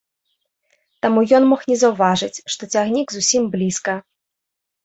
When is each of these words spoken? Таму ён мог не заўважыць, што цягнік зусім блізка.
Таму 1.05 1.19
ён 1.39 1.43
мог 1.51 1.61
не 1.71 1.77
заўважыць, 1.83 2.39
што 2.55 2.71
цягнік 2.77 3.07
зусім 3.17 3.43
блізка. 3.57 3.93